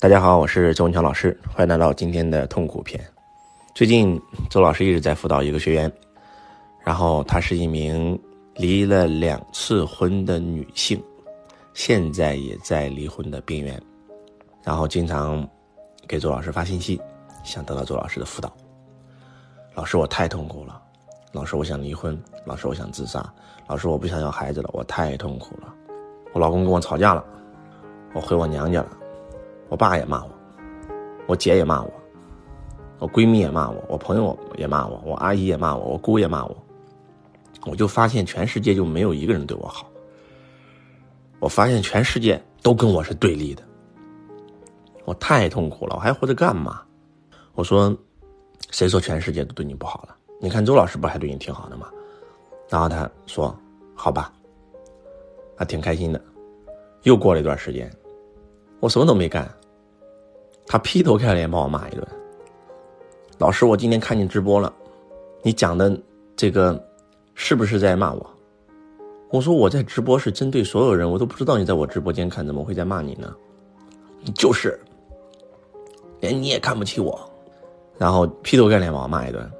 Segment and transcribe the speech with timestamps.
[0.00, 2.98] 大家好，我是周文强老师，欢迎来到今天的痛苦篇。
[3.74, 5.92] 最近周老师一直在辅导一个学员，
[6.82, 8.18] 然后她是一名
[8.54, 10.98] 离了两次婚的女性，
[11.74, 13.78] 现在也在离婚的边缘，
[14.62, 15.46] 然后经常
[16.08, 16.98] 给周老师发信息，
[17.44, 18.50] 想得到周老师的辅导。
[19.74, 20.80] 老师，我太痛苦了。
[21.30, 22.18] 老师，我想离婚。
[22.46, 23.22] 老师，我想自杀。
[23.66, 25.74] 老师，我不想要孩子了，我太痛苦了。
[26.32, 27.22] 我老公跟我吵架了，
[28.14, 28.96] 我回我娘家了。
[29.70, 30.30] 我爸也骂我，
[31.26, 31.90] 我姐也骂我，
[32.98, 36.56] 我闺蜜也骂我，我朋友也骂我，我阿姨也骂我，我姑也骂我。
[37.66, 39.86] 我就发现全世界就没有一个人对我好。
[41.38, 43.62] 我发现全世界都跟我是对立的。
[45.04, 46.82] 我太痛苦了，我还活着干嘛？
[47.54, 47.96] 我说，
[48.70, 50.16] 谁说全世界都对你不好了？
[50.40, 51.88] 你看周老师不还对你挺好的吗？
[52.68, 53.56] 然后他说
[53.94, 54.32] ：“好吧。”
[55.56, 56.20] 他挺开心的。
[57.02, 57.90] 又过了一段时间，
[58.80, 59.50] 我什么都没干。
[60.70, 62.06] 他劈头盖脸把我骂一顿。
[63.38, 64.72] 老师，我今天看你直播了，
[65.42, 66.00] 你讲的
[66.36, 66.80] 这个
[67.34, 68.30] 是不是在骂我？
[69.32, 73.34] 我说我在直播是针对所有人，我都不知道你在我直播间看，怎么会在骂你呢？
[74.20, 74.78] 你就是，
[76.20, 77.18] 连你也看不起我，
[77.98, 79.50] 然后劈头盖脸把我骂一顿。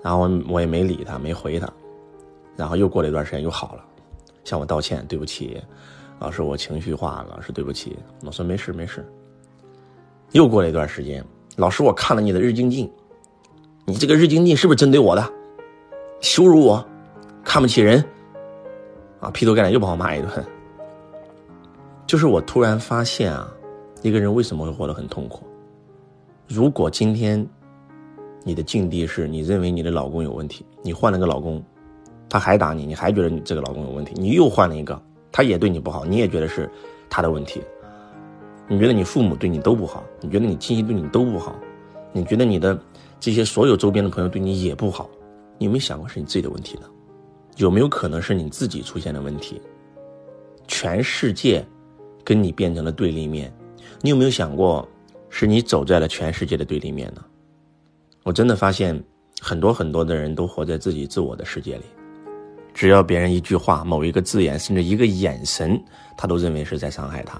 [0.00, 1.68] 然后我也没理他，没回他。
[2.54, 3.84] 然后又过了一段时间，又好了，
[4.44, 5.60] 向我道歉，对不起，
[6.20, 7.98] 老师，我情绪化了，老师对不起。
[8.24, 9.04] 我说没事没事。
[10.32, 11.22] 又过了一段时间，
[11.56, 12.40] 老师，我看了你的？
[12.40, 12.90] 日精进，
[13.84, 15.32] 你这个日精进是不是针对我的？
[16.20, 16.84] 羞辱我，
[17.44, 18.02] 看不起人，
[19.20, 20.30] 啊，劈头盖脸又把我骂一顿。
[22.06, 23.46] 就是我突然发现啊，
[24.00, 25.44] 一个人为什么会活得很痛苦？
[26.48, 27.46] 如果今天
[28.42, 28.62] 你的？
[28.62, 29.90] 境地是你认为你的？
[29.90, 31.62] 老公有问题，你换了个老公，
[32.30, 34.98] 他还打你，你还觉得你这个老公有问题，你又换了一个，
[35.30, 36.70] 他也对你不好，你也觉得是
[37.10, 37.30] 他的？
[37.30, 37.62] 问题。
[38.72, 41.54] 你觉得你父母对你都不好，你觉得你亲戚对你都不好，
[42.10, 42.80] 你觉得你的
[43.20, 45.10] 这些所有周边的朋友对你也不好，
[45.58, 46.88] 你有没有想过是你自己的问题呢？
[47.58, 49.60] 有没有可能是你自己出现的问题？
[50.66, 51.62] 全世界
[52.24, 53.52] 跟你变成了对立面，
[54.00, 54.88] 你有没有想过
[55.28, 57.22] 是你走在了全世界的对立面呢？
[58.22, 58.98] 我真的发现
[59.38, 61.84] 很多很多的人都活在自己自我的世界里，
[62.72, 65.78] 只要别人一句话、某一个字眼，甚至一个眼神，
[66.16, 67.38] 他都认为是在伤害他。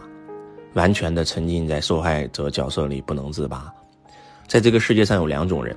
[0.75, 3.73] 完全的沉浸在受害者角色里不能自拔，
[4.49, 5.77] 在这个世界上有两种人，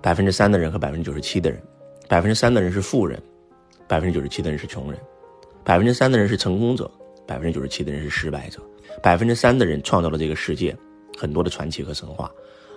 [0.00, 1.60] 百分之三的人和百分之九十七的人，
[2.08, 3.20] 百分之三的人是富人，
[3.88, 5.00] 百分之九十七的人是穷人，
[5.64, 6.88] 百分之三的人是成功者，
[7.26, 8.60] 百分之九十七的人是失败者，
[9.02, 10.76] 百分之三的人创造了这个世界
[11.18, 12.30] 很多的传奇和神话，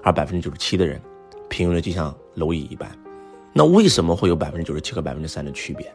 [0.03, 0.99] 而百分之九十七的人
[1.49, 2.89] 平庸的就像蝼蚁一般。
[3.53, 5.85] 那为什么会有百分之九十七和百分之三的区别？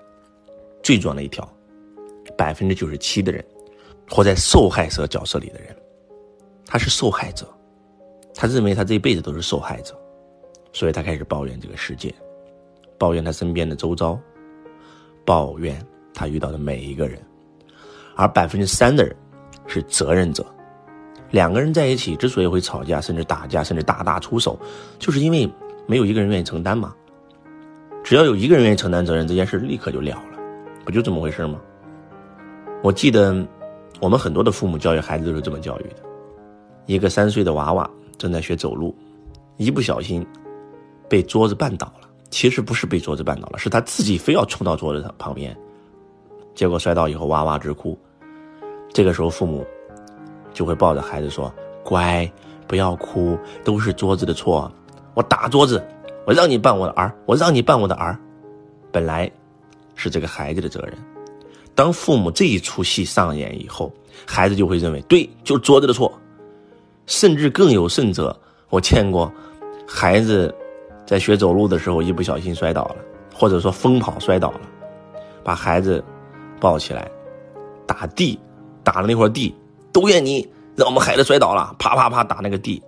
[0.82, 1.46] 最重要的一条，
[2.36, 3.44] 百分之九十七的人。
[4.10, 5.74] 活在受害者角色里的人，
[6.66, 7.46] 他是受害者，
[8.34, 9.96] 他认为他这一辈子都是受害者，
[10.72, 12.12] 所以他开始抱怨这个世界，
[12.98, 14.18] 抱怨他身边的周遭，
[15.24, 15.80] 抱怨
[16.12, 17.22] 他遇到的每一个人。
[18.16, 19.16] 而百分之三的人
[19.68, 20.44] 是责任者，
[21.30, 24.58] 两个人在一起之所以会吵架，甚至打架，甚至大打出手，
[24.98, 25.48] 就是因为
[25.86, 26.92] 没有一个人愿意承担嘛。
[28.02, 30.38] 只要有一个人愿意承担责任，这件事立刻就了了，
[30.84, 31.60] 不就这么回事吗？
[32.82, 33.46] 我记得。
[33.98, 35.96] 我们很多的父母教育孩子都是这么教育的：
[36.86, 38.94] 一个三岁的娃娃正在学走路，
[39.56, 40.24] 一不小心
[41.08, 42.08] 被桌子绊倒了。
[42.30, 45.56] 其实不是被桌子绊倒了，是他自己非要冲到桌子上旁边，
[46.54, 47.98] 结果摔倒以后哇哇直哭。
[48.92, 49.66] 这个时候父母
[50.54, 51.52] 就会抱着孩子说
[51.82, 52.30] ：“乖，
[52.68, 54.70] 不要哭，都是桌子的错。
[55.14, 55.84] 我打桌子，
[56.24, 58.16] 我让你绊我的儿，我让你绊我的儿，
[58.92, 59.28] 本来
[59.96, 60.96] 是这个孩子的责任。”
[61.80, 63.90] 当父母这一出戏上演以后，
[64.26, 66.12] 孩子就会认为对，就是桌子的错，
[67.06, 69.32] 甚至更有甚者，我见过
[69.88, 70.54] 孩子
[71.06, 72.96] 在学走路的时候一不小心摔倒了，
[73.34, 74.60] 或者说疯跑摔倒了，
[75.42, 76.04] 把孩子
[76.60, 77.10] 抱起来
[77.86, 78.38] 打地，
[78.84, 79.54] 打了那块地，
[79.90, 82.82] 都怨你让我们孩子摔倒了，啪啪啪打那个地。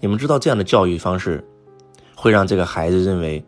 [0.00, 1.46] 你们知道这样的教育方式
[2.16, 3.40] 会让这个孩子认为，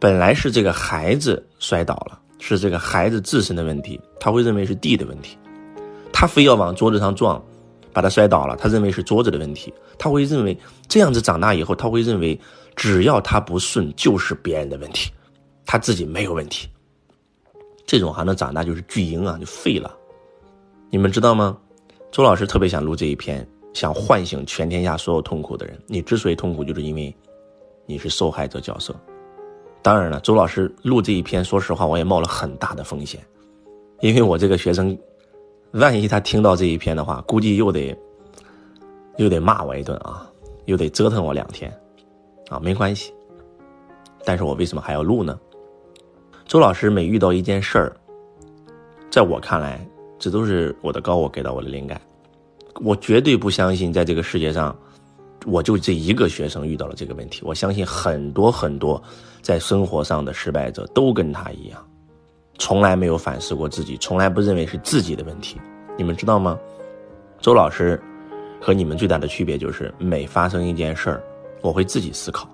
[0.00, 2.18] 本来是这个孩子摔倒了。
[2.40, 5.38] 是这个孩子自身的问题，他会认为是地的问题，
[6.12, 7.40] 他非要往桌子上撞，
[7.92, 10.58] 把他摔倒了，他认为是桌子的问题，他会认为
[10.88, 12.40] 这样子长大以后，他会认为
[12.74, 15.12] 只要他不顺就是别人的问题，
[15.66, 16.68] 他自己没有问题。
[17.86, 19.94] 这种还能长大就是巨婴啊，就废了。
[20.90, 21.56] 你们知道吗？
[22.10, 25.78] 周老师特别想录这一篇，想唤醒全天下所有痛苦的人。
[25.86, 27.14] 你之所以痛苦，就是因为
[27.86, 28.94] 你是受害者角色。
[29.82, 33.20] 当然了，周老师录这一篇，说实话，我也冒了很大的风险，
[34.00, 34.96] 因为我这个学生
[35.72, 37.96] 万一他听到这一篇的话，估计又得
[39.16, 40.30] 又得骂我一顿啊，
[40.66, 41.72] 又得折腾我两天，
[42.48, 43.12] 啊，没关系。
[44.24, 45.38] 但是我为什么还要录呢？
[46.46, 47.96] 周老师每遇到一件事儿，
[49.10, 49.80] 在我看来，
[50.18, 51.98] 这都是我的高我给到我的灵感。
[52.82, 54.76] 我绝对不相信，在这个世界上，
[55.46, 57.40] 我就这一个学生遇到了这个问题。
[57.44, 59.02] 我相信很多很多
[59.42, 61.86] 在生活上的失败者都跟他一样，
[62.58, 65.60] 从来没有反思过自己，从来不认为是自己的问题。
[65.96, 66.58] 你们知道吗？
[67.40, 68.00] 周老师
[68.60, 71.22] 和你们最大的区别就是，每发生一件事儿，
[71.62, 72.48] 我会自己思考，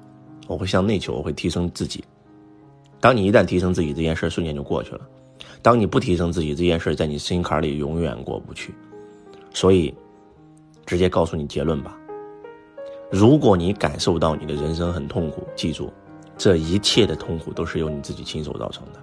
[0.47, 2.05] 我会向内求，我会提升自己。
[3.01, 5.01] 当你一旦提升自己，这件事瞬间就过去了；
[5.63, 8.75] 当你不提升自己，这件事在你心坎里永远过不去。
[9.53, 9.93] 所以。
[10.87, 11.99] 直接告诉你结论吧。
[13.11, 15.93] 如果你感受到你的人生很痛苦，记住，
[16.37, 19.01] 这一切的痛苦都是由你自己亲手造成的。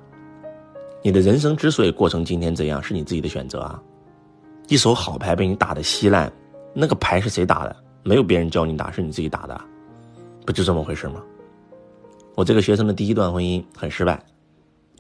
[1.02, 3.82] 你的人生之所以过成今天这样，是你自己的选择啊。
[4.68, 6.32] 一手好牌被你打得稀烂，
[6.74, 7.76] 那个牌是谁打的？
[8.04, 9.60] 没有别人教你打，是你自己打的，
[10.46, 11.24] 不就这么回事吗？
[12.36, 14.22] 我这个学生的第一段婚姻很失败，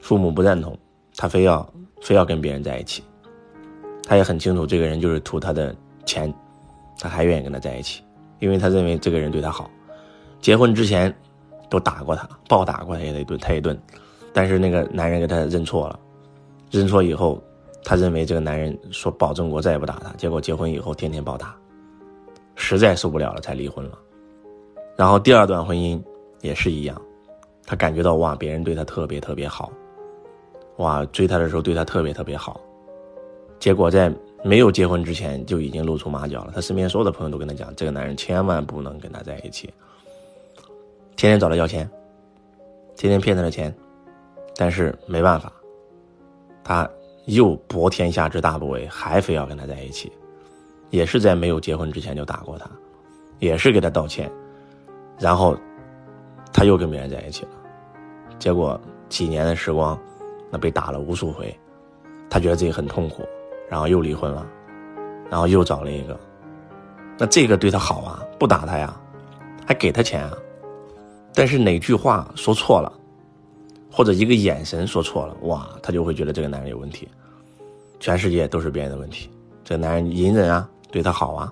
[0.01, 0.77] 父母不赞同，
[1.15, 1.67] 他非要
[2.01, 3.03] 非要跟别人在一起，
[4.05, 5.75] 他也很清楚这个人就是图他的
[6.05, 6.33] 钱。
[6.99, 8.01] 他还愿意跟他在一起，
[8.43, 9.71] 因为他认为这个人对他好。
[10.41, 11.15] 结婚之前
[11.69, 13.79] 都打过他，暴打过他也得顿，他一顿。
[14.33, 15.97] 但是那个男人给他认错了，
[16.69, 17.41] 认错以后，
[17.85, 20.11] 他认为这个男人说保证过再也不打他。
[20.17, 21.55] 结果结婚以后天天暴打，
[22.55, 23.97] 实在受不了了才离婚了。
[24.97, 25.97] 然后第二段婚姻
[26.41, 27.01] 也是一样，
[27.65, 29.71] 他感觉到哇，别人对他特别特别好，
[30.79, 32.59] 哇，追他的时候对他特别特别好，
[33.57, 34.13] 结果在。
[34.43, 39.73] 没有结婚之前就已经露出马脚了，他身边所有的朋友都跟他讲，这个男人千万不能跟他在一起，
[41.15, 41.89] 天天找他要钱，
[42.97, 43.73] 天天骗他的钱，
[44.57, 45.51] 但是没办法，
[46.61, 46.89] 他
[47.25, 50.11] 又博天下之大不韪，还非要跟他在一起，
[50.89, 52.69] 也是在没有结婚之前就打过他，
[53.39, 54.29] 也是给他道歉，
[55.17, 55.57] 然后
[56.51, 57.51] 他又跟别人在一起了，
[58.39, 59.97] 结果几年的时光，
[60.51, 61.57] 那被打了无数回，
[62.29, 63.23] 他觉得自己很痛苦。
[63.69, 64.45] 然后又离婚了，
[65.29, 66.19] 然后又找了一个，
[67.17, 68.95] 那这个对他好啊，不打他呀，
[69.65, 70.33] 还给他钱啊，
[71.33, 72.91] 但是哪句话说错了，
[73.91, 77.07] 或者一个眼神说错了，哇，他就会觉得这个男人有问题，
[77.99, 79.29] 全世界都是别人的问题，
[79.63, 81.51] 这个男人隐忍啊，对他好啊，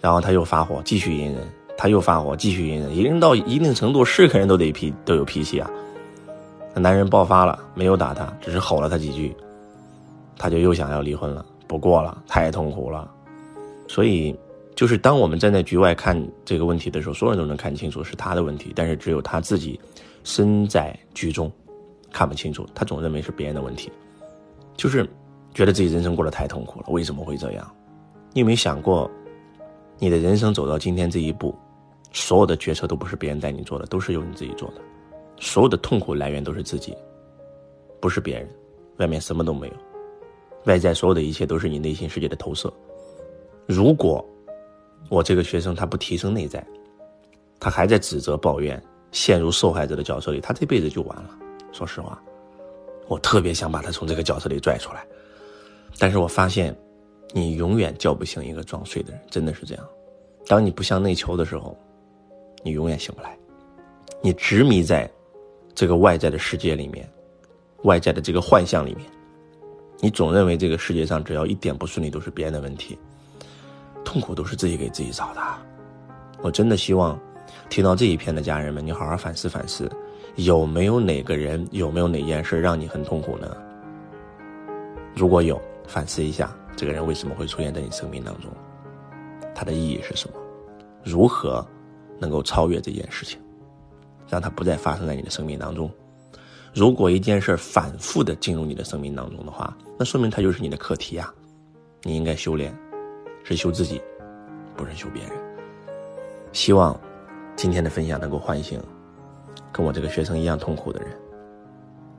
[0.00, 1.42] 然后他又发火，继续隐忍，
[1.76, 5.70] 他又发火，继续隐忍，隐忍到一定程度，是个人都得脾都有脾气啊，
[6.74, 9.36] 那男人爆发了，没有打他，只是吼了他几句。
[10.36, 13.10] 他就又想要离婚了，不过了，太痛苦了，
[13.88, 14.34] 所以，
[14.74, 19.78] 就是当我们站在局外看这个问题的时候，所有人都能看清楚是他的问题，但是只有他自己
[20.24, 21.50] 身在局中，
[22.12, 23.90] 看不清楚，他总认为是别人的问题，
[24.76, 25.08] 就是
[25.52, 27.70] 觉得自己人生过得太痛苦了，为什么会这样？
[28.32, 29.08] 你有没有想过，
[29.98, 31.54] 你的人生走到今天这一步，
[32.12, 34.80] 所有的决策都不是别人带你做的，都是由你自己做的，
[35.38, 36.96] 所有的痛苦来源都是自己，
[38.00, 38.48] 不是别人，
[38.96, 39.74] 外面什么都没有。
[40.64, 42.72] 外在所有的一切都是你内心世界的投射。
[43.66, 44.24] 如果
[45.08, 46.66] 我这个学生他不提升内在，
[47.60, 48.82] 他还在指责抱怨，
[49.12, 51.30] 陷入受害者的角色里，他这辈子就完了。
[51.72, 52.20] 说实话，
[53.08, 55.06] 我特别想把他从这个角色里拽出来，
[55.98, 56.74] 但是我发现，
[57.32, 59.88] 你永远叫不醒一个装睡的人，真的是这样。
[60.46, 61.76] 当你不向内求的时候，
[62.62, 63.36] 你永远醒不来。
[64.22, 65.10] 你执迷在
[65.74, 67.08] 这个外在的世界里面，
[67.82, 69.06] 外在的这个幻象里面。
[70.00, 72.98] 你总认为这个世界上只要一点不顺利都是别人的问题，
[74.04, 75.40] 痛苦都是自己给自己找的。
[76.42, 77.18] 我真的希望
[77.70, 79.90] 听到这一篇的家人们，你好好反思反思，
[80.36, 83.56] 有没有哪个人，有没有哪件事让你很痛苦呢？
[85.14, 88.50] 如果有，反思一下，这个人为什么会出现在你生命当中？
[89.54, 90.36] 他的意义是什么？
[91.02, 91.66] 如何
[92.18, 93.40] 能够超越这件事情，
[94.28, 95.90] 让它不再发生在你的生命当中？
[96.74, 101.32] 如果一件事反复的进入你的生命当中的话，那说明它就是你的课题呀。
[102.02, 102.76] 你应该修炼，
[103.44, 104.02] 是修自己，
[104.76, 105.32] 不是修别人。
[106.52, 106.98] 希望
[107.54, 108.82] 今天的分享能够唤醒
[109.72, 111.16] 跟我这个学生一样痛苦的人，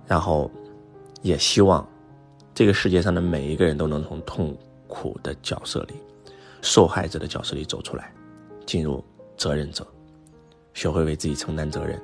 [0.08, 0.50] 然后
[1.22, 1.86] 也希望
[2.54, 4.58] 这个世界上的每一个人都能从痛
[4.88, 5.96] 苦的角色里、
[6.62, 8.14] 受害者的角色里走出来，
[8.66, 9.04] 进入
[9.36, 9.86] 责任者，
[10.74, 12.02] 学会为自己承担责任。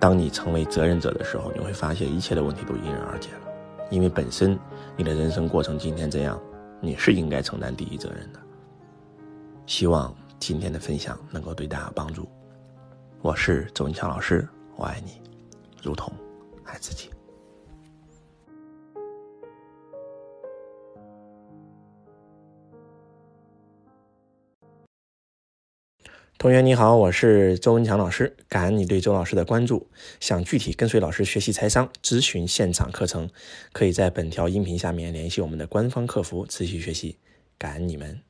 [0.00, 3.48] 当你成为责任者的时候，你会发现一切的问题都迎刃而解了，
[3.90, 4.58] 因为本身
[4.96, 6.40] 你的人生过程今天这样，
[6.80, 8.40] 你是应该承担第一责任的。
[9.66, 12.28] 希望今天的分享能够对大家帮助。
[13.20, 15.20] 我是周文强老师，我爱你，
[15.82, 16.12] 如同
[16.64, 17.10] 爱自己。
[26.38, 29.88] 同学你好，我是周文强老师，感恩你对周老师的关注。
[30.20, 33.28] 想具体跟随老师学习财商，咨询现场课程，
[33.72, 37.16] 可以在本条音频下面联系我们的官方客服，持续学习。
[37.58, 38.27] 感恩你们。